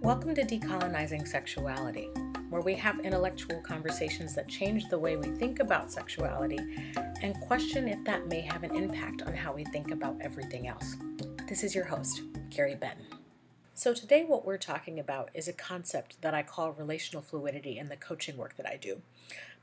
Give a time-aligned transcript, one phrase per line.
[0.00, 2.08] Welcome to Decolonizing Sexuality,
[2.50, 6.58] where we have intellectual conversations that change the way we think about sexuality
[7.20, 10.96] and question if that may have an impact on how we think about everything else.
[11.48, 13.06] This is your host, Carrie Benton.
[13.74, 17.88] So, today, what we're talking about is a concept that I call relational fluidity in
[17.88, 19.02] the coaching work that I do.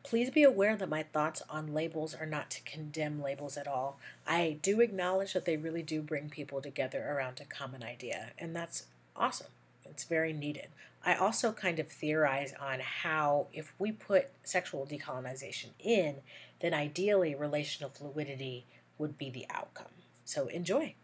[0.04, 4.00] Please be aware that my thoughts on labels are not to condemn labels at all.
[4.28, 8.54] I do acknowledge that they really do bring people together around a common idea, and
[8.54, 9.48] that's awesome.
[9.90, 10.68] It's very needed.
[11.06, 16.16] I also kind of theorize on how, if we put sexual decolonization in,
[16.62, 18.66] then ideally relational fluidity
[18.98, 19.92] would be the outcome.
[20.24, 20.96] So enjoy.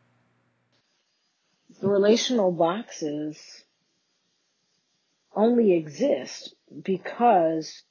[1.79, 3.63] The relational boxes
[5.35, 7.83] only exist because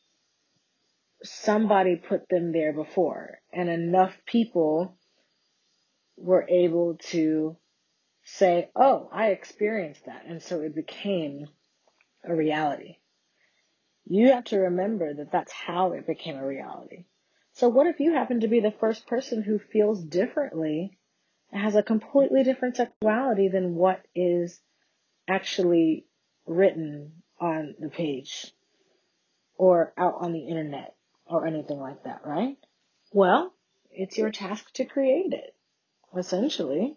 [1.22, 4.96] somebody put them there before and enough people
[6.16, 7.56] were able to
[8.24, 10.24] say, oh, I experienced that.
[10.26, 11.46] And so it became
[12.24, 12.96] a reality.
[14.04, 17.04] You have to remember that that's how it became a reality.
[17.52, 20.98] So what if you happen to be the first person who feels differently
[21.52, 24.60] has a completely different sexuality than what is
[25.28, 26.06] actually
[26.46, 28.52] written on the page
[29.56, 30.94] or out on the internet?
[31.30, 32.56] or anything like that, right?
[33.12, 33.54] Well,
[33.90, 35.54] it's your task to create it,
[36.16, 36.96] essentially.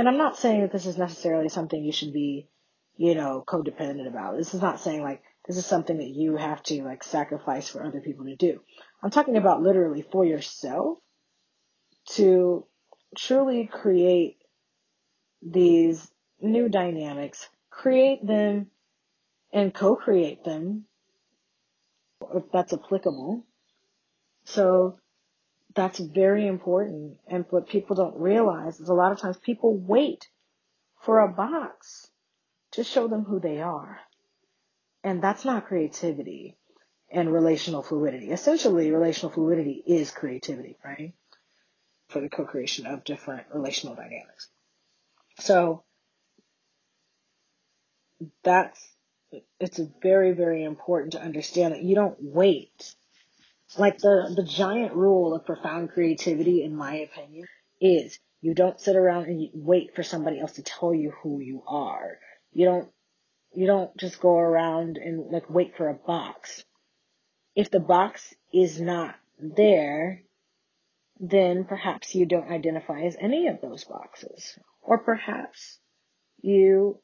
[0.00, 2.48] And I'm not saying that this is necessarily something you should be,
[2.96, 4.34] you know, codependent about.
[4.34, 7.84] This is not saying like this is something that you have to like sacrifice for
[7.84, 8.60] other people to do.
[9.02, 10.96] I'm talking about literally for yourself
[12.12, 12.64] to
[13.14, 14.38] truly create
[15.42, 18.68] these new dynamics, create them
[19.52, 20.86] and co-create them
[22.34, 23.44] if that's applicable
[24.46, 24.98] so
[25.74, 27.18] that's very important.
[27.26, 30.28] And what people don't realize is a lot of times people wait
[31.00, 32.10] for a box
[32.72, 33.98] to show them who they are.
[35.02, 36.56] And that's not creativity
[37.10, 38.30] and relational fluidity.
[38.30, 41.14] Essentially, relational fluidity is creativity, right?
[42.08, 44.48] For the co-creation of different relational dynamics.
[45.38, 45.84] So
[48.44, 48.80] that's,
[49.58, 52.94] it's very, very important to understand that you don't wait
[53.78, 57.46] like the, the giant rule of profound creativity, in my opinion,
[57.80, 61.62] is you don't sit around and wait for somebody else to tell you who you
[61.66, 62.18] are.
[62.52, 62.88] You don't,
[63.54, 66.64] you don't just go around and like wait for a box.
[67.54, 70.22] If the box is not there,
[71.18, 74.58] then perhaps you don't identify as any of those boxes.
[74.82, 75.78] Or perhaps
[76.40, 76.98] you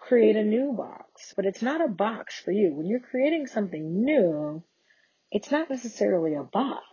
[0.00, 2.74] create a new box, but it's not a box for you.
[2.74, 4.62] When you're creating something new,
[5.34, 6.84] it's not necessarily a box.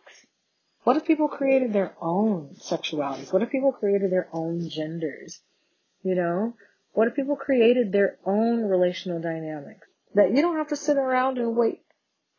[0.84, 3.32] What if people created their own sexualities?
[3.32, 5.40] What if people created their own genders?
[6.02, 6.56] You know?
[6.94, 9.88] What if people created their own relational dynamics?
[10.16, 11.82] That you don't have to sit around and wait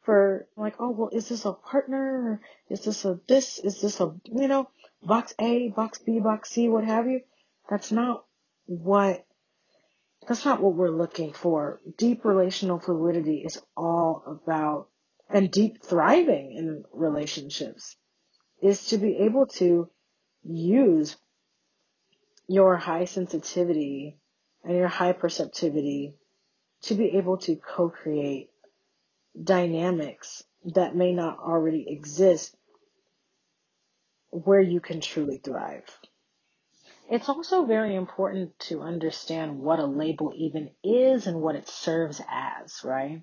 [0.03, 2.41] for like, oh, well, is this a partner?
[2.69, 3.61] Is this a this?
[3.61, 4.69] Is this a, you know,
[5.05, 7.21] box A, box B, box C, what have you?
[7.71, 8.25] That's not
[8.67, 9.25] what,
[10.27, 11.81] that's not what we're looking for.
[11.97, 14.89] Deep relational fluidity is all about
[15.29, 17.97] and deep thriving in relationships
[18.63, 19.89] is to be able to
[20.45, 21.17] use
[22.49, 24.19] your high sensitivity
[24.65, 26.15] and your high perceptivity
[26.83, 28.51] to be able to co-create
[29.43, 32.55] dynamics that may not already exist
[34.31, 35.85] where you can truly thrive.
[37.11, 42.21] It's also very important to understand what a label even is and what it serves
[42.31, 43.23] as, right?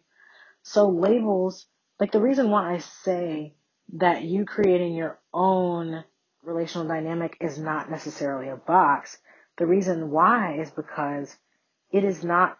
[0.61, 1.65] So labels
[1.99, 3.55] like the reason why I say
[3.93, 6.03] that you creating your own
[6.43, 9.17] relational dynamic is not necessarily a box.
[9.57, 11.35] The reason why is because
[11.91, 12.57] it is not,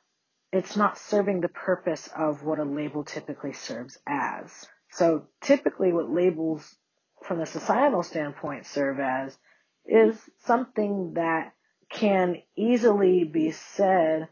[0.52, 4.68] it's not serving the purpose of what a label typically serves as.
[4.92, 6.76] So typically what labels
[7.24, 9.38] from the societal standpoint serve as
[9.86, 11.54] is something that
[11.90, 14.28] can easily be said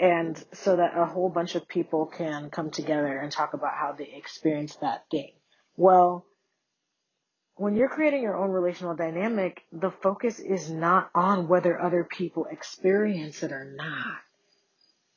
[0.00, 3.92] and so that a whole bunch of people can come together and talk about how
[3.92, 5.32] they experience that thing.
[5.76, 6.24] Well,
[7.56, 12.46] when you're creating your own relational dynamic, the focus is not on whether other people
[12.46, 14.16] experience it or not.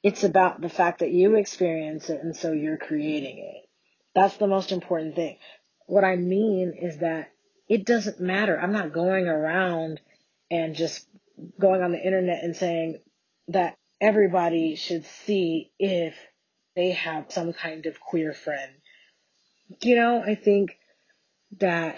[0.03, 3.69] It's about the fact that you experience it and so you're creating it.
[4.13, 5.37] That's the most important thing.
[5.85, 7.31] What I mean is that
[7.69, 8.59] it doesn't matter.
[8.59, 10.01] I'm not going around
[10.51, 11.07] and just
[11.57, 12.99] going on the internet and saying
[13.47, 16.13] that everybody should see if
[16.75, 18.71] they have some kind of queer friend.
[19.81, 20.77] You know, I think
[21.59, 21.97] that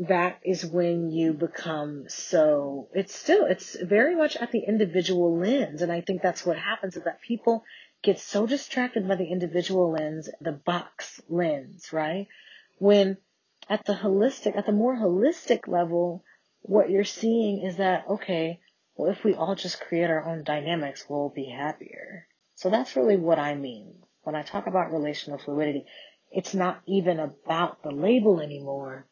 [0.00, 5.82] that is when you become so, it's still, it's very much at the individual lens.
[5.82, 7.62] And I think that's what happens is that people
[8.02, 12.26] get so distracted by the individual lens, the box lens, right?
[12.78, 13.18] When
[13.68, 16.24] at the holistic, at the more holistic level,
[16.62, 18.58] what you're seeing is that, okay,
[18.96, 22.26] well, if we all just create our own dynamics, we'll be happier.
[22.54, 23.94] So that's really what I mean.
[24.22, 25.86] When I talk about relational fluidity,
[26.30, 29.06] it's not even about the label anymore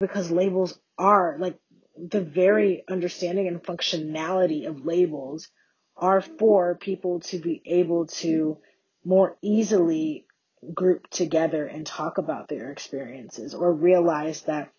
[0.00, 1.58] because labels are like
[1.96, 5.48] the very understanding and functionality of labels
[5.96, 8.58] are for people to be able to
[9.04, 10.26] more easily
[10.72, 14.70] group together and talk about their experiences or realize that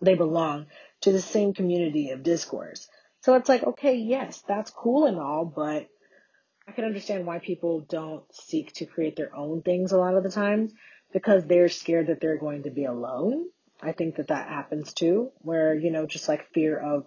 [0.00, 0.66] they belong
[1.02, 2.88] to the same community of discourse.
[3.22, 5.88] So it's like, okay, yes, that's cool and all, but
[6.66, 10.22] I can understand why people don't seek to create their own things a lot of
[10.22, 10.72] the times
[11.12, 13.46] because they're scared that they're going to be alone.
[13.80, 17.06] I think that that happens too, where, you know, just like fear of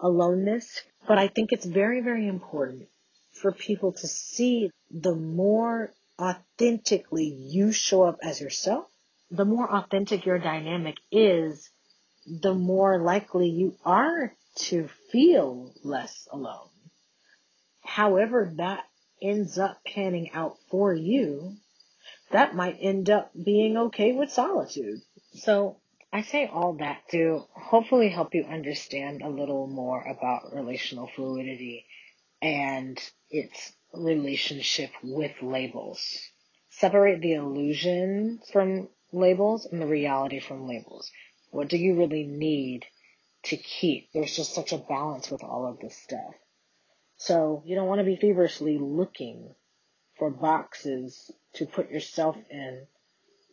[0.00, 0.82] aloneness.
[1.06, 2.88] But I think it's very, very important
[3.32, 5.90] for people to see the more
[6.20, 8.86] authentically you show up as yourself,
[9.30, 11.70] the more authentic your dynamic is,
[12.28, 16.68] the more likely you are to feel less alone.
[17.82, 18.84] However, that
[19.22, 21.56] ends up panning out for you,
[22.30, 25.00] that might end up being okay with solitude.
[25.32, 25.80] So
[26.12, 31.86] I say all that to hopefully help you understand a little more about relational fluidity
[32.40, 32.98] and
[33.30, 36.20] its relationship with labels.
[36.70, 41.10] Separate the illusion from labels and the reality from labels.
[41.50, 42.86] What do you really need
[43.44, 44.12] to keep?
[44.12, 46.34] There's just such a balance with all of this stuff.
[47.16, 49.54] So you don't want to be feverishly looking
[50.18, 52.86] for boxes to put yourself in.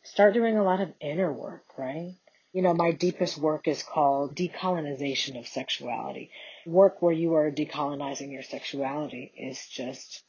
[0.04, 2.16] Start doing a lot of inner work, right?
[2.54, 6.32] You know, my deepest work is called decolonization of sexuality.
[6.66, 10.24] Work where you are decolonizing your sexuality is just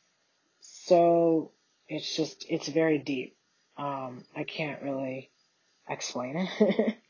[0.60, 1.52] so,
[1.88, 3.36] it's just, it's very deep.
[3.76, 5.30] Um, I can't really
[5.88, 6.96] explain it,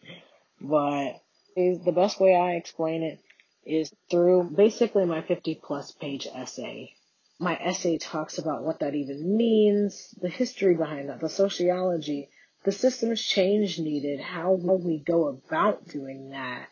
[0.61, 1.21] but
[1.57, 3.21] is the best way I explain it
[3.65, 6.95] is through basically my 50 plus page essay.
[7.39, 12.31] My essay talks about what that even means, the history behind that, the sociology,
[12.65, 16.69] the systems change needed, how will we go about doing that,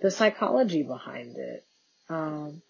[0.00, 1.64] the psychology behind it,
[2.08, 2.62] um,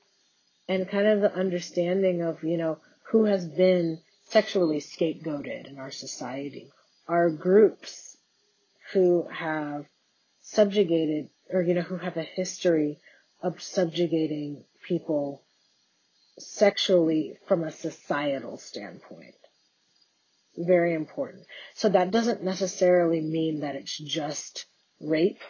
[0.69, 2.79] and kind of the understanding of, you know,
[3.11, 6.70] who has been sexually scapegoated in our society.
[7.06, 8.17] Our groups
[8.93, 9.87] who have
[10.44, 12.99] subjugated, or, you know, who have a history
[13.43, 15.43] of subjugating people
[16.38, 19.35] sexually from a societal standpoint.
[20.56, 21.44] Very important.
[21.75, 24.67] So that doesn't necessarily mean that it's just
[25.00, 25.41] rape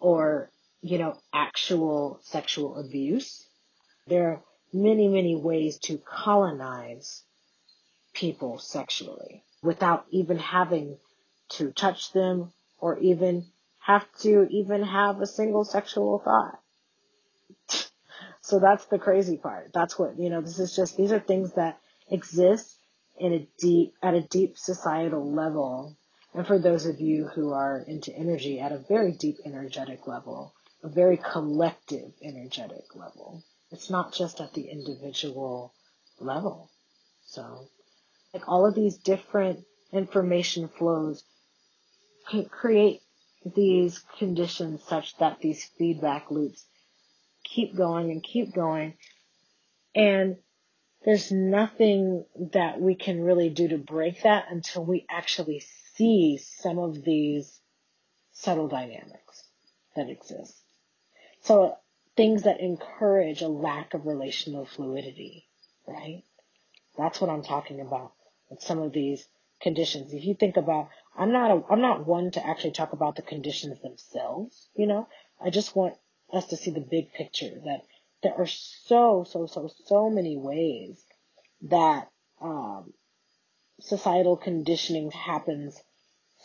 [0.00, 0.50] or,
[0.82, 3.46] you know, actual sexual abuse.
[4.08, 7.22] There are many, many ways to colonize
[8.12, 10.98] people sexually without even having
[11.50, 13.46] to touch them or even
[13.84, 16.60] have to even have a single sexual thought.
[18.44, 19.70] So that's the crazy part.
[19.72, 21.78] That's what, you know, this is just, these are things that
[22.10, 22.76] exist
[23.16, 25.96] in a deep, at a deep societal level.
[26.34, 30.52] And for those of you who are into energy at a very deep energetic level,
[30.82, 33.44] a very collective energetic level.
[33.70, 35.72] It's not just at the individual
[36.18, 36.68] level.
[37.26, 37.68] So,
[38.34, 41.22] like all of these different information flows
[42.28, 43.02] can create
[43.44, 46.64] these conditions such that these feedback loops
[47.44, 48.94] keep going and keep going.
[49.94, 50.36] And
[51.04, 55.62] there's nothing that we can really do to break that until we actually
[55.94, 57.60] see some of these
[58.32, 59.44] subtle dynamics
[59.96, 60.56] that exist.
[61.42, 61.76] So
[62.16, 65.46] things that encourage a lack of relational fluidity,
[65.86, 66.22] right?
[66.96, 68.12] That's what I'm talking about
[68.48, 69.26] with some of these
[69.60, 70.12] conditions.
[70.12, 73.22] If you think about, I'm not a, I'm not one to actually talk about the
[73.22, 75.08] conditions themselves, you know,
[75.44, 75.94] I just want
[76.32, 77.82] us to see the big picture that
[78.22, 81.04] there are so, so, so, so many ways
[81.62, 82.08] that,
[82.40, 82.92] um,
[83.80, 85.80] societal conditioning happens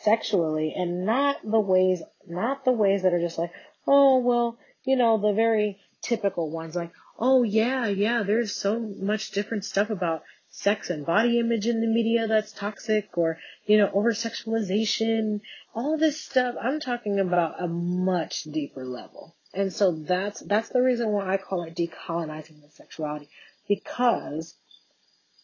[0.02, 3.52] sexually and not the ways, not the ways that are just like,
[3.88, 9.32] oh, well, you know, the very typical ones like, oh yeah, yeah, there's so much
[9.32, 13.90] different stuff about sex and body image in the media that's toxic or, you know,
[13.94, 15.42] over sexualization,
[15.74, 16.56] all this stuff.
[16.62, 19.36] I'm talking about a much deeper level.
[19.54, 23.30] And so that's, that's the reason why I call it decolonizing the sexuality
[23.68, 24.56] because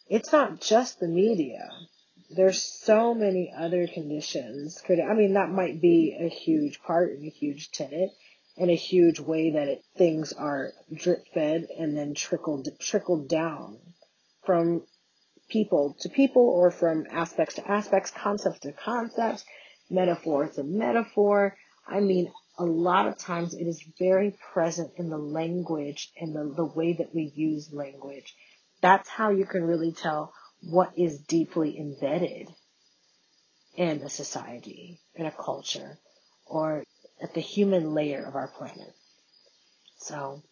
[0.08, 1.68] it's not just the media
[2.30, 4.80] there's so many other conditions.
[4.80, 8.10] Could I mean that might be a huge part and a huge tenet
[8.56, 13.78] and a huge way that it, things are drip fed and then trickled trickled down
[14.44, 14.82] from
[15.48, 19.44] people to people or from aspects to aspects, concepts to concepts,
[19.90, 21.56] metaphor to metaphor.
[21.86, 26.52] I mean, a lot of times it is very present in the language and the,
[26.54, 28.34] the way that we use language.
[28.80, 32.48] That's how you can really tell what is deeply embedded
[33.76, 35.98] in a society, in a culture,
[36.46, 36.84] or
[37.22, 38.94] at the human layer of our planet.
[39.98, 40.42] So,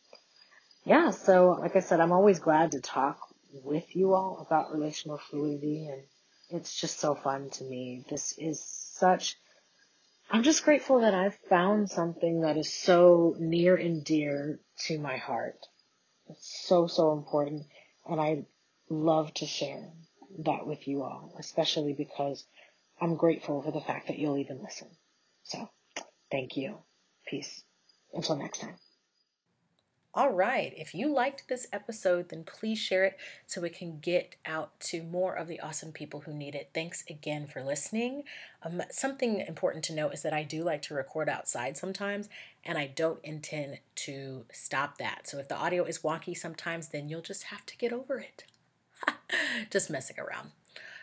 [0.85, 3.19] yeah, so like I said, I'm always glad to talk
[3.53, 6.03] with you all about relational fluidity and
[6.51, 8.05] it's just so fun to me.
[8.11, 9.37] This is such,
[10.31, 15.17] I'm just grateful that I've found something that is so near and dear to my
[15.17, 15.59] heart.
[16.29, 17.65] It's so, so important.
[18.07, 18.45] And I
[18.91, 19.89] love to share
[20.41, 22.45] that with you all, especially because
[23.01, 24.89] I'm grateful for the fact that you'll even listen.
[25.45, 25.69] So
[26.31, 26.79] thank you.
[27.27, 27.63] Peace.
[28.15, 28.77] Until next time.
[30.15, 30.75] All right.
[30.77, 33.17] If you liked this episode, then please share it
[33.47, 36.69] so it can get out to more of the awesome people who need it.
[36.75, 38.25] Thanks again for listening.
[38.63, 42.29] Um, something important to note is that I do like to record outside sometimes,
[42.63, 45.27] and I don't intend to stop that.
[45.27, 48.45] So if the audio is wonky sometimes, then you'll just have to get over it.
[49.71, 50.51] just messing around.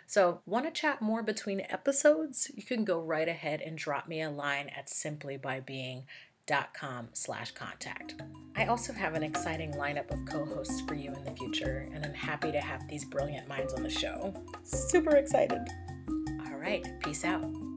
[0.06, 2.50] So, want to chat more between episodes?
[2.56, 6.04] You can go right ahead and drop me a line at simplybybeing.com
[7.14, 8.16] slash contact.
[8.56, 12.14] I also have an exciting lineup of co-hosts for you in the future, and I'm
[12.14, 14.34] happy to have these brilliant minds on the show.
[14.64, 15.62] Super excited.
[16.46, 17.69] All right, peace out.